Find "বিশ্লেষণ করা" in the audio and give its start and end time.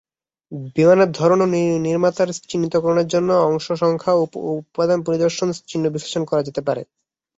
5.93-6.41